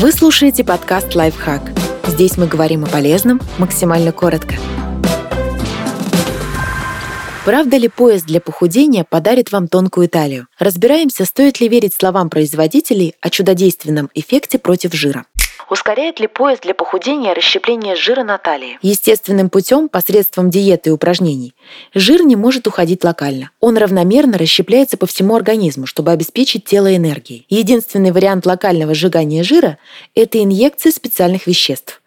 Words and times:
Вы 0.00 0.12
слушаете 0.12 0.64
подкаст 0.64 1.14
«Лайфхак». 1.14 1.60
Здесь 2.06 2.38
мы 2.38 2.46
говорим 2.46 2.84
о 2.84 2.86
полезном 2.86 3.38
максимально 3.58 4.12
коротко. 4.12 4.54
Правда 7.44 7.76
ли 7.76 7.88
пояс 7.88 8.22
для 8.22 8.40
похудения 8.40 9.04
подарит 9.04 9.52
вам 9.52 9.68
тонкую 9.68 10.08
талию? 10.08 10.46
Разбираемся, 10.58 11.26
стоит 11.26 11.60
ли 11.60 11.68
верить 11.68 11.92
словам 11.92 12.30
производителей 12.30 13.14
о 13.20 13.28
чудодейственном 13.28 14.08
эффекте 14.14 14.58
против 14.58 14.94
жира. 14.94 15.26
Ускоряет 15.68 16.20
ли 16.20 16.26
пояс 16.26 16.60
для 16.60 16.74
похудения 16.74 17.34
расщепление 17.34 17.96
жира 17.96 18.22
на 18.24 18.38
талии? 18.38 18.78
Естественным 18.82 19.50
путем, 19.50 19.88
посредством 19.88 20.50
диеты 20.50 20.90
и 20.90 20.92
упражнений, 20.92 21.54
жир 21.94 22.22
не 22.22 22.36
может 22.36 22.66
уходить 22.66 23.04
локально. 23.04 23.50
Он 23.60 23.76
равномерно 23.76 24.38
расщепляется 24.38 24.96
по 24.96 25.06
всему 25.06 25.34
организму, 25.34 25.86
чтобы 25.86 26.12
обеспечить 26.12 26.64
тело 26.64 26.94
энергией. 26.94 27.46
Единственный 27.48 28.12
вариант 28.12 28.46
локального 28.46 28.94
сжигания 28.94 29.42
жира– 29.42 29.78
это 30.14 30.42
инъекция 30.42 30.92
специальных 30.92 31.46
веществ. 31.46 32.00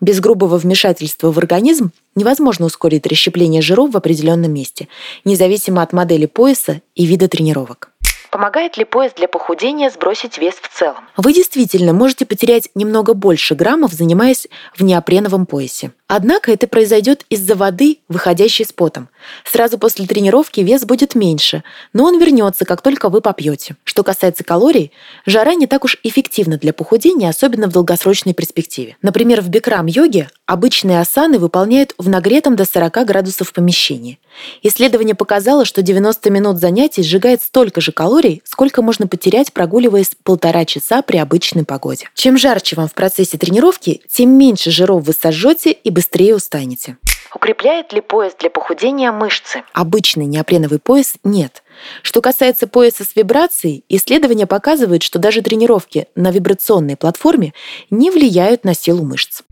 Без 0.00 0.20
грубого 0.20 0.58
вмешательства 0.58 1.32
в 1.32 1.38
организм 1.38 1.90
невозможно 2.14 2.66
ускорить 2.66 3.06
расщепление 3.06 3.62
жиров 3.62 3.92
в 3.92 3.96
определенном 3.96 4.52
месте, 4.52 4.86
независимо 5.24 5.82
от 5.82 5.92
модели 5.92 6.26
пояса 6.26 6.82
и 6.94 7.04
вида 7.04 7.28
тренировок. 7.28 7.90
Помогает 8.30 8.76
ли 8.76 8.84
пояс 8.84 9.12
для 9.14 9.26
похудения 9.26 9.90
сбросить 9.90 10.38
вес 10.38 10.54
в 10.60 10.68
целом? 10.76 11.08
Вы 11.16 11.32
действительно 11.32 11.92
можете 11.92 12.26
потерять 12.26 12.68
немного 12.74 13.14
больше 13.14 13.54
граммов, 13.54 13.92
занимаясь 13.92 14.46
в 14.76 14.84
неопреновом 14.84 15.46
поясе. 15.46 15.92
Однако 16.06 16.52
это 16.52 16.66
произойдет 16.66 17.24
из-за 17.30 17.54
воды, 17.54 17.98
выходящей 18.08 18.64
с 18.64 18.72
потом. 18.72 19.08
Сразу 19.44 19.78
после 19.78 20.06
тренировки 20.06 20.60
вес 20.60 20.84
будет 20.84 21.14
меньше, 21.14 21.64
но 21.92 22.04
он 22.04 22.18
вернется, 22.18 22.64
как 22.64 22.82
только 22.82 23.08
вы 23.08 23.20
попьете. 23.20 23.76
Что 23.84 24.02
касается 24.02 24.44
калорий, 24.44 24.92
жара 25.26 25.54
не 25.54 25.66
так 25.66 25.84
уж 25.84 25.98
эффективна 26.02 26.58
для 26.58 26.72
похудения, 26.72 27.28
особенно 27.28 27.66
в 27.66 27.72
долгосрочной 27.72 28.34
перспективе. 28.34 28.96
Например, 29.02 29.40
в 29.40 29.48
бикрам-йоге 29.48 30.30
обычные 30.46 31.00
асаны 31.00 31.38
выполняют 31.38 31.94
в 31.98 32.08
нагретом 32.08 32.56
до 32.56 32.64
40 32.64 33.06
градусов 33.06 33.52
помещении. 33.52 34.18
Исследование 34.62 35.14
показало, 35.14 35.64
что 35.64 35.82
90 35.82 36.30
минут 36.30 36.58
занятий 36.58 37.02
сжигает 37.02 37.42
столько 37.42 37.80
же 37.80 37.92
калорий, 37.92 38.42
сколько 38.44 38.82
можно 38.82 39.06
потерять, 39.06 39.52
прогуливаясь 39.52 40.12
полтора 40.22 40.64
часа 40.64 41.02
при 41.02 41.16
обычной 41.18 41.64
погоде. 41.64 42.08
Чем 42.14 42.36
жарче 42.36 42.76
вам 42.76 42.88
в 42.88 42.94
процессе 42.94 43.38
тренировки, 43.38 44.02
тем 44.10 44.30
меньше 44.30 44.70
жиров 44.70 45.04
вы 45.04 45.12
сожжете 45.12 45.72
и 45.72 45.90
быстрее 45.90 46.34
устанете. 46.34 46.96
Укрепляет 47.34 47.92
ли 47.92 48.00
пояс 48.00 48.34
для 48.38 48.48
похудения 48.48 49.12
мышцы? 49.12 49.62
Обычный 49.74 50.24
неопреновый 50.24 50.78
пояс 50.78 51.14
нет. 51.24 51.62
Что 52.02 52.22
касается 52.22 52.66
пояса 52.66 53.04
с 53.04 53.14
вибрацией, 53.14 53.84
исследования 53.88 54.46
показывают, 54.46 55.02
что 55.02 55.18
даже 55.18 55.42
тренировки 55.42 56.06
на 56.14 56.30
вибрационной 56.30 56.96
платформе 56.96 57.52
не 57.90 58.10
влияют 58.10 58.64
на 58.64 58.74
силу 58.74 59.04
мышц. 59.04 59.42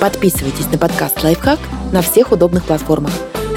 Подписывайтесь 0.00 0.70
на 0.70 0.78
подкаст 0.78 1.22
«Лайфхак» 1.22 1.58
на 1.92 2.02
всех 2.02 2.32
удобных 2.32 2.64
платформах. 2.64 3.12